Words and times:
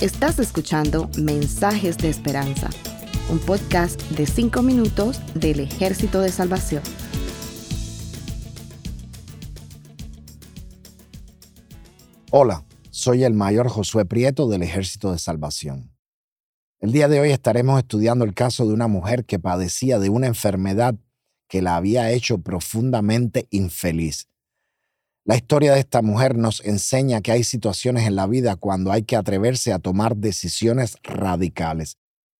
Estás 0.00 0.40
escuchando 0.40 1.08
Mensajes 1.16 1.96
de 1.96 2.08
Esperanza, 2.08 2.68
un 3.30 3.38
podcast 3.38 4.00
de 4.10 4.26
5 4.26 4.60
minutos 4.62 5.20
del 5.34 5.60
Ejército 5.60 6.20
de 6.20 6.30
Salvación. 6.30 6.82
Hola, 12.32 12.64
soy 12.90 13.22
el 13.22 13.34
mayor 13.34 13.68
Josué 13.68 14.04
Prieto 14.04 14.48
del 14.48 14.62
Ejército 14.62 15.12
de 15.12 15.18
Salvación. 15.18 15.92
El 16.80 16.90
día 16.90 17.06
de 17.06 17.20
hoy 17.20 17.30
estaremos 17.30 17.78
estudiando 17.78 18.24
el 18.24 18.34
caso 18.34 18.66
de 18.66 18.72
una 18.72 18.88
mujer 18.88 19.24
que 19.24 19.38
padecía 19.38 20.00
de 20.00 20.08
una 20.08 20.26
enfermedad 20.26 20.96
que 21.46 21.62
la 21.62 21.76
había 21.76 22.10
hecho 22.10 22.38
profundamente 22.38 23.46
infeliz. 23.50 24.31
La 25.24 25.36
historia 25.36 25.72
de 25.72 25.80
esta 25.80 26.02
mujer 26.02 26.36
nos 26.36 26.60
enseña 26.64 27.20
que 27.20 27.30
hay 27.30 27.44
situaciones 27.44 28.06
en 28.06 28.16
la 28.16 28.26
vida 28.26 28.56
cuando 28.56 28.90
hay 28.90 29.04
que 29.04 29.16
atreverse 29.16 29.72
a 29.72 29.78
tomar 29.78 30.16
decisiones 30.16 30.96
radicales. 31.02 31.98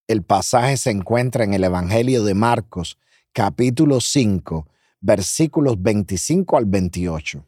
El 0.09 0.23
pasaje 0.23 0.77
se 0.77 0.91
encuentra 0.91 1.45
en 1.45 1.55
el 1.55 1.63
Evangelio 1.63 2.25
de 2.25 2.35
Marcos, 2.35 2.99
capítulo 3.33 4.01
5, 4.01 4.67
versículos 5.01 5.81
25 5.81 6.57
al 6.57 6.67
28. 6.67 7.47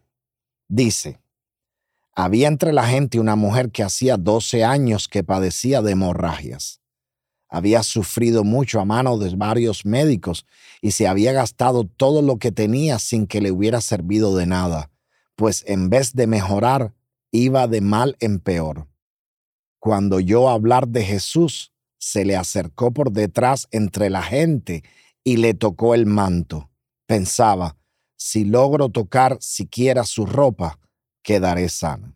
Dice, 0.68 1.18
había 2.14 2.46
entre 2.46 2.72
la 2.72 2.86
gente 2.86 3.18
una 3.18 3.34
mujer 3.34 3.70
que 3.70 3.82
hacía 3.82 4.16
12 4.16 4.64
años 4.64 5.08
que 5.08 5.24
padecía 5.24 5.82
de 5.82 5.92
hemorragias 5.92 6.80
había 7.54 7.84
sufrido 7.84 8.42
mucho 8.42 8.80
a 8.80 8.84
mano 8.84 9.16
de 9.16 9.32
varios 9.36 9.86
médicos 9.86 10.44
y 10.82 10.90
se 10.90 11.06
había 11.06 11.32
gastado 11.32 11.84
todo 11.84 12.20
lo 12.20 12.38
que 12.38 12.50
tenía 12.50 12.98
sin 12.98 13.28
que 13.28 13.40
le 13.40 13.52
hubiera 13.52 13.80
servido 13.80 14.34
de 14.34 14.44
nada, 14.46 14.90
pues 15.36 15.64
en 15.66 15.90
vez 15.90 16.12
de 16.14 16.26
mejorar, 16.26 16.94
iba 17.30 17.66
de 17.66 17.80
mal 17.80 18.16
en 18.20 18.40
peor. 18.40 18.88
Cuando 19.78 20.16
oyó 20.16 20.48
hablar 20.48 20.88
de 20.88 21.04
Jesús, 21.04 21.72
se 21.98 22.24
le 22.24 22.36
acercó 22.36 22.92
por 22.92 23.12
detrás 23.12 23.66
entre 23.70 24.10
la 24.10 24.22
gente 24.22 24.84
y 25.24 25.38
le 25.38 25.54
tocó 25.54 25.94
el 25.94 26.06
manto. 26.06 26.70
Pensaba, 27.06 27.76
si 28.16 28.44
logro 28.44 28.88
tocar 28.88 29.38
siquiera 29.40 30.04
su 30.04 30.26
ropa, 30.26 30.78
quedaré 31.22 31.68
sana. 31.68 32.14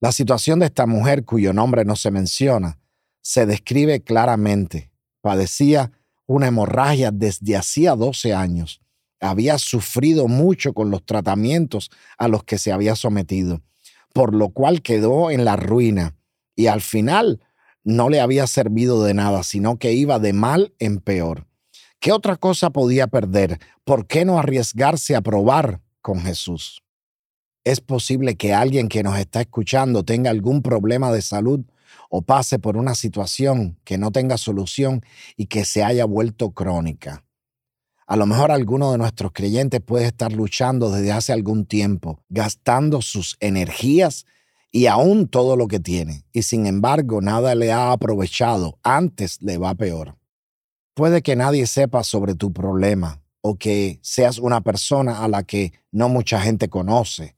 La 0.00 0.12
situación 0.12 0.58
de 0.58 0.66
esta 0.66 0.86
mujer, 0.86 1.24
cuyo 1.24 1.52
nombre 1.52 1.84
no 1.84 1.96
se 1.96 2.10
menciona, 2.10 2.78
se 3.22 3.46
describe 3.46 4.02
claramente. 4.02 4.90
Padecía 5.22 5.92
una 6.26 6.48
hemorragia 6.48 7.10
desde 7.10 7.56
hacía 7.56 7.94
12 7.94 8.34
años. 8.34 8.83
Había 9.24 9.56
sufrido 9.56 10.28
mucho 10.28 10.74
con 10.74 10.90
los 10.90 11.06
tratamientos 11.06 11.90
a 12.18 12.28
los 12.28 12.44
que 12.44 12.58
se 12.58 12.72
había 12.72 12.94
sometido, 12.94 13.62
por 14.12 14.34
lo 14.34 14.50
cual 14.50 14.82
quedó 14.82 15.30
en 15.30 15.46
la 15.46 15.56
ruina 15.56 16.14
y 16.54 16.66
al 16.66 16.82
final 16.82 17.40
no 17.84 18.10
le 18.10 18.20
había 18.20 18.46
servido 18.46 19.02
de 19.02 19.14
nada, 19.14 19.42
sino 19.42 19.78
que 19.78 19.94
iba 19.94 20.18
de 20.18 20.34
mal 20.34 20.74
en 20.78 20.98
peor. 20.98 21.46
¿Qué 22.00 22.12
otra 22.12 22.36
cosa 22.36 22.68
podía 22.68 23.06
perder? 23.06 23.60
¿Por 23.84 24.06
qué 24.06 24.26
no 24.26 24.38
arriesgarse 24.38 25.16
a 25.16 25.22
probar 25.22 25.80
con 26.02 26.20
Jesús? 26.20 26.82
Es 27.64 27.80
posible 27.80 28.36
que 28.36 28.52
alguien 28.52 28.90
que 28.90 29.02
nos 29.02 29.18
está 29.18 29.40
escuchando 29.40 30.04
tenga 30.04 30.30
algún 30.30 30.60
problema 30.60 31.10
de 31.10 31.22
salud 31.22 31.60
o 32.10 32.20
pase 32.20 32.58
por 32.58 32.76
una 32.76 32.94
situación 32.94 33.78
que 33.84 33.96
no 33.96 34.12
tenga 34.12 34.36
solución 34.36 35.00
y 35.34 35.46
que 35.46 35.64
se 35.64 35.82
haya 35.82 36.04
vuelto 36.04 36.50
crónica. 36.50 37.24
A 38.06 38.16
lo 38.16 38.26
mejor 38.26 38.50
alguno 38.50 38.92
de 38.92 38.98
nuestros 38.98 39.32
creyentes 39.32 39.80
puede 39.80 40.06
estar 40.06 40.32
luchando 40.32 40.90
desde 40.90 41.12
hace 41.12 41.32
algún 41.32 41.66
tiempo, 41.66 42.22
gastando 42.28 43.00
sus 43.02 43.36
energías 43.40 44.26
y 44.70 44.86
aún 44.86 45.28
todo 45.28 45.56
lo 45.56 45.68
que 45.68 45.80
tiene, 45.80 46.24
y 46.32 46.42
sin 46.42 46.66
embargo 46.66 47.20
nada 47.20 47.54
le 47.54 47.72
ha 47.72 47.92
aprovechado, 47.92 48.78
antes 48.82 49.40
le 49.40 49.58
va 49.58 49.74
peor. 49.74 50.16
Puede 50.94 51.22
que 51.22 51.36
nadie 51.36 51.66
sepa 51.66 52.02
sobre 52.02 52.34
tu 52.34 52.52
problema 52.52 53.22
o 53.40 53.56
que 53.56 53.98
seas 54.02 54.38
una 54.38 54.60
persona 54.60 55.24
a 55.24 55.28
la 55.28 55.42
que 55.42 55.72
no 55.92 56.08
mucha 56.08 56.40
gente 56.40 56.68
conoce 56.68 57.36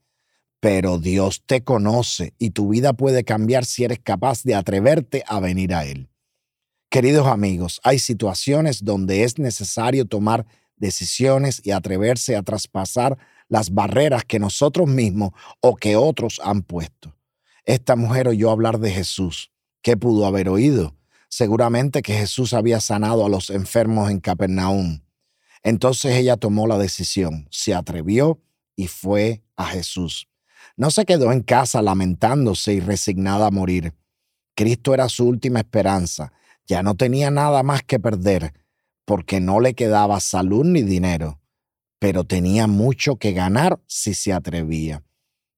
pero 0.66 0.98
Dios 0.98 1.44
te 1.46 1.62
conoce 1.62 2.34
y 2.38 2.50
tu 2.50 2.70
vida 2.70 2.92
puede 2.92 3.22
cambiar 3.22 3.64
si 3.64 3.84
eres 3.84 4.00
capaz 4.00 4.42
de 4.42 4.56
atreverte 4.56 5.22
a 5.28 5.38
venir 5.38 5.72
a 5.72 5.84
Él. 5.84 6.08
Queridos 6.88 7.26
amigos, 7.26 7.80
hay 7.82 7.98
situaciones 7.98 8.84
donde 8.84 9.24
es 9.24 9.38
necesario 9.38 10.04
tomar 10.04 10.46
decisiones 10.76 11.60
y 11.64 11.72
atreverse 11.72 12.36
a 12.36 12.42
traspasar 12.42 13.18
las 13.48 13.72
barreras 13.72 14.24
que 14.24 14.38
nosotros 14.38 14.88
mismos 14.88 15.30
o 15.60 15.76
que 15.76 15.96
otros 15.96 16.40
han 16.42 16.62
puesto. 16.62 17.14
Esta 17.64 17.96
mujer 17.96 18.28
oyó 18.28 18.50
hablar 18.50 18.78
de 18.78 18.90
Jesús. 18.90 19.50
¿Qué 19.82 19.96
pudo 19.96 20.26
haber 20.26 20.48
oído? 20.48 20.94
Seguramente 21.28 22.02
que 22.02 22.14
Jesús 22.14 22.52
había 22.52 22.80
sanado 22.80 23.26
a 23.26 23.28
los 23.28 23.50
enfermos 23.50 24.10
en 24.10 24.20
Capernaum. 24.20 25.00
Entonces 25.62 26.14
ella 26.14 26.36
tomó 26.36 26.68
la 26.68 26.78
decisión, 26.78 27.48
se 27.50 27.74
atrevió 27.74 28.40
y 28.76 28.86
fue 28.86 29.42
a 29.56 29.66
Jesús. 29.66 30.28
No 30.76 30.90
se 30.90 31.04
quedó 31.04 31.32
en 31.32 31.42
casa 31.42 31.82
lamentándose 31.82 32.74
y 32.74 32.80
resignada 32.80 33.46
a 33.48 33.50
morir. 33.50 33.94
Cristo 34.54 34.94
era 34.94 35.08
su 35.08 35.26
última 35.26 35.58
esperanza. 35.58 36.32
Ya 36.66 36.82
no 36.82 36.96
tenía 36.96 37.30
nada 37.30 37.62
más 37.62 37.82
que 37.82 38.00
perder, 38.00 38.52
porque 39.04 39.40
no 39.40 39.60
le 39.60 39.74
quedaba 39.74 40.20
salud 40.20 40.64
ni 40.64 40.82
dinero, 40.82 41.40
pero 41.98 42.24
tenía 42.24 42.66
mucho 42.66 43.16
que 43.16 43.32
ganar 43.32 43.80
si 43.86 44.14
se 44.14 44.32
atrevía. 44.32 45.02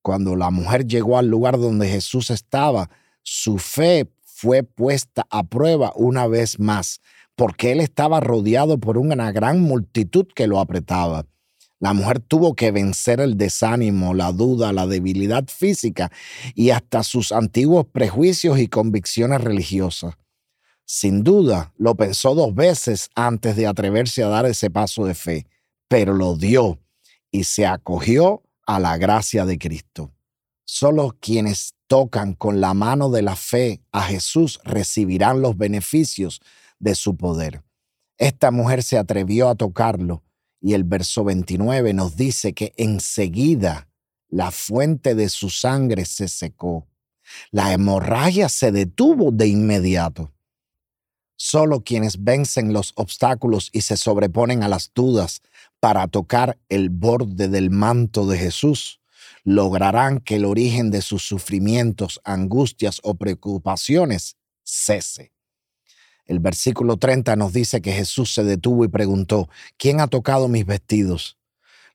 Cuando 0.02 0.36
la 0.36 0.50
mujer 0.50 0.86
llegó 0.86 1.18
al 1.18 1.28
lugar 1.28 1.58
donde 1.58 1.88
Jesús 1.88 2.30
estaba, 2.30 2.90
su 3.22 3.58
fe 3.58 4.08
fue 4.22 4.62
puesta 4.62 5.26
a 5.30 5.42
prueba 5.42 5.92
una 5.96 6.26
vez 6.26 6.60
más, 6.60 7.00
porque 7.34 7.72
él 7.72 7.80
estaba 7.80 8.20
rodeado 8.20 8.78
por 8.78 8.98
una 8.98 9.32
gran 9.32 9.60
multitud 9.60 10.26
que 10.34 10.46
lo 10.46 10.60
apretaba. 10.60 11.26
La 11.80 11.92
mujer 11.92 12.20
tuvo 12.20 12.54
que 12.54 12.70
vencer 12.70 13.20
el 13.20 13.36
desánimo, 13.36 14.12
la 14.12 14.32
duda, 14.32 14.72
la 14.72 14.86
debilidad 14.86 15.44
física 15.46 16.10
y 16.54 16.70
hasta 16.70 17.02
sus 17.02 17.32
antiguos 17.32 17.86
prejuicios 17.86 18.58
y 18.58 18.68
convicciones 18.68 19.40
religiosas. 19.40 20.14
Sin 20.90 21.22
duda, 21.22 21.74
lo 21.76 21.96
pensó 21.96 22.34
dos 22.34 22.54
veces 22.54 23.10
antes 23.14 23.56
de 23.56 23.66
atreverse 23.66 24.22
a 24.22 24.28
dar 24.28 24.46
ese 24.46 24.70
paso 24.70 25.04
de 25.04 25.14
fe, 25.14 25.46
pero 25.86 26.14
lo 26.14 26.34
dio 26.34 26.78
y 27.30 27.44
se 27.44 27.66
acogió 27.66 28.42
a 28.66 28.80
la 28.80 28.96
gracia 28.96 29.44
de 29.44 29.58
Cristo. 29.58 30.14
Solo 30.64 31.14
quienes 31.20 31.74
tocan 31.88 32.32
con 32.32 32.62
la 32.62 32.72
mano 32.72 33.10
de 33.10 33.20
la 33.20 33.36
fe 33.36 33.82
a 33.92 34.04
Jesús 34.04 34.60
recibirán 34.64 35.42
los 35.42 35.58
beneficios 35.58 36.40
de 36.78 36.94
su 36.94 37.18
poder. 37.18 37.62
Esta 38.16 38.50
mujer 38.50 38.82
se 38.82 38.96
atrevió 38.96 39.50
a 39.50 39.56
tocarlo 39.56 40.24
y 40.58 40.72
el 40.72 40.84
verso 40.84 41.22
29 41.22 41.92
nos 41.92 42.16
dice 42.16 42.54
que 42.54 42.72
enseguida 42.78 43.90
la 44.30 44.50
fuente 44.50 45.14
de 45.14 45.28
su 45.28 45.50
sangre 45.50 46.06
se 46.06 46.28
secó. 46.28 46.86
La 47.50 47.74
hemorragia 47.74 48.48
se 48.48 48.72
detuvo 48.72 49.32
de 49.32 49.48
inmediato. 49.48 50.32
Solo 51.40 51.84
quienes 51.84 52.24
vencen 52.24 52.72
los 52.72 52.92
obstáculos 52.96 53.70
y 53.72 53.82
se 53.82 53.96
sobreponen 53.96 54.64
a 54.64 54.68
las 54.68 54.90
dudas 54.92 55.40
para 55.78 56.08
tocar 56.08 56.58
el 56.68 56.90
borde 56.90 57.46
del 57.46 57.70
manto 57.70 58.26
de 58.26 58.36
Jesús 58.36 58.98
lograrán 59.44 60.18
que 60.18 60.34
el 60.34 60.44
origen 60.44 60.90
de 60.90 61.00
sus 61.00 61.22
sufrimientos, 61.22 62.20
angustias 62.24 63.00
o 63.02 63.14
preocupaciones 63.14 64.36
cese. 64.64 65.32
El 66.26 66.40
versículo 66.40 66.98
30 66.98 67.36
nos 67.36 67.52
dice 67.52 67.80
que 67.80 67.92
Jesús 67.92 68.34
se 68.34 68.44
detuvo 68.44 68.84
y 68.84 68.88
preguntó, 68.88 69.48
¿quién 69.78 70.00
ha 70.00 70.08
tocado 70.08 70.48
mis 70.48 70.66
vestidos? 70.66 71.38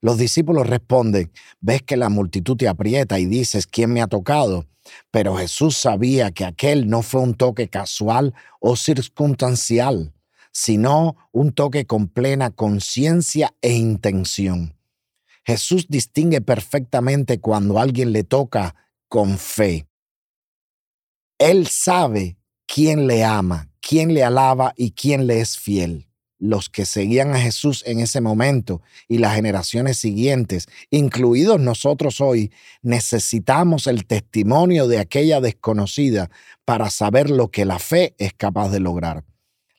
Los 0.02 0.18
discípulos 0.18 0.68
responden, 0.68 1.32
ves 1.62 1.84
que 1.84 1.98
la 1.98 2.10
multitud 2.10 2.58
te 2.58 2.68
aprieta 2.68 3.20
y 3.20 3.26
dices, 3.26 3.68
¿quién 3.68 3.94
me 3.94 4.02
ha 4.02 4.08
tocado? 4.08 4.66
Pero 5.12 5.36
Jesús 5.38 5.78
sabía 5.78 6.32
que 6.32 6.46
aquel 6.46 6.90
no 6.90 7.02
fue 7.02 7.22
un 7.22 7.34
toque 7.34 7.70
casual 7.70 8.34
o 8.60 8.76
circunstancial, 8.76 10.14
sino 10.52 11.16
un 11.32 11.52
toque 11.52 11.86
con 11.86 12.08
plena 12.08 12.52
conciencia 12.52 13.54
e 13.62 13.74
intención. 13.74 14.76
Jesús 15.46 15.88
distingue 15.90 16.42
perfectamente 16.42 17.40
cuando 17.40 17.80
alguien 17.80 18.12
le 18.12 18.24
toca 18.24 18.76
con 19.08 19.38
fe. 19.38 19.88
Él 21.38 21.68
sabe 21.68 22.38
quién 22.66 23.08
le 23.08 23.24
ama, 23.24 23.70
quién 23.82 24.14
le 24.14 24.24
alaba 24.24 24.74
y 24.78 24.92
quién 24.92 25.28
le 25.28 25.42
es 25.42 25.58
fiel. 25.58 26.08
Los 26.46 26.70
que 26.70 26.86
seguían 26.86 27.34
a 27.34 27.40
Jesús 27.40 27.84
en 27.88 28.02
ese 28.02 28.20
momento 28.20 28.82
y 29.08 29.20
las 29.20 29.34
generaciones 29.34 29.98
siguientes, 29.98 30.68
incluidos 30.92 31.58
nosotros 31.62 32.20
hoy, 32.20 32.52
necesitamos 32.82 33.88
el 33.88 34.06
testimonio 34.06 34.90
de 34.90 35.00
aquella 35.00 35.40
desconocida 35.40 36.30
para 36.66 36.90
saber 36.90 37.30
lo 37.30 37.48
que 37.48 37.64
la 37.64 37.80
fe 37.80 38.14
es 38.18 38.34
capaz 38.34 38.72
de 38.72 38.82
lograr. 38.82 39.24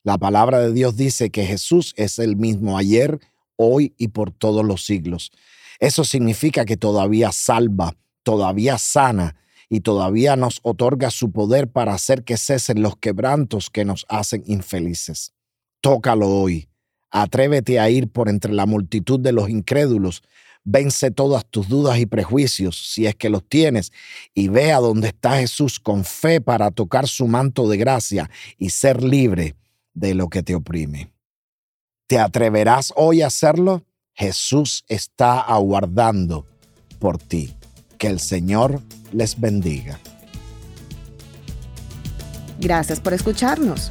La 0.05 0.17
palabra 0.17 0.59
de 0.61 0.73
Dios 0.73 0.97
dice 0.97 1.29
que 1.29 1.45
Jesús 1.45 1.93
es 1.99 2.19
el 2.19 2.37
mismo 2.37 2.79
ayer, 2.79 3.21
hoy 3.57 3.93
y 3.99 4.09
por 4.09 4.31
todos 4.31 4.65
los 4.65 4.87
siglos. 4.87 5.33
Eso 5.81 6.03
significa 6.03 6.65
que 6.65 6.79
todavía 6.79 7.31
salva, 7.31 7.95
todavía 8.23 8.79
sana 8.79 9.37
y 9.69 9.81
todavía 9.81 10.35
nos 10.35 10.61
otorga 10.63 11.11
su 11.11 11.31
poder 11.31 11.71
para 11.71 11.93
hacer 11.93 12.25
que 12.25 12.39
cesen 12.39 12.81
los 12.81 12.97
quebrantos 12.97 13.69
que 13.69 13.85
nos 13.85 14.07
hacen 14.09 14.43
infelices. 14.47 15.35
Tócalo 15.85 16.31
hoy. 16.31 16.67
Atrévete 17.11 17.79
a 17.79 17.91
ir 17.91 18.09
por 18.09 18.31
entre 18.31 18.55
la 18.55 18.65
multitud 18.65 19.21
de 19.21 19.33
los 19.33 19.51
incrédulos. 19.51 20.23
Vence 20.65 21.11
todas 21.11 21.45
tus 21.45 21.69
dudas 21.69 21.99
y 21.99 22.07
prejuicios, 22.07 22.91
si 22.91 23.05
es 23.07 23.15
que 23.15 23.29
los 23.29 23.47
tienes, 23.47 23.93
y 24.33 24.49
ve 24.49 24.73
a 24.73 24.79
donde 24.79 25.09
está 25.09 25.37
Jesús 25.37 25.79
con 25.79 26.07
fe 26.07 26.41
para 26.41 26.71
tocar 26.71 27.07
su 27.07 27.27
manto 27.27 27.69
de 27.69 27.77
gracia 27.77 28.31
y 28.57 28.71
ser 28.71 29.03
libre 29.03 29.57
de 29.93 30.15
lo 30.15 30.31
que 30.31 30.43
te 30.43 30.55
oprime. 30.55 31.13
¿Te 32.07 32.19
atreverás 32.19 32.91
hoy 32.97 33.21
a 33.21 33.27
hacerlo? 33.27 33.85
Jesús 34.15 34.87
está 34.89 35.39
aguardando 35.39 36.47
por 36.99 37.19
ti. 37.19 37.53
Que 37.99 38.07
el 38.07 38.21
Señor 38.21 38.81
les 39.13 39.39
bendiga. 39.39 40.01
Gracias 42.59 43.01
por 43.01 43.13
escucharnos. 43.13 43.91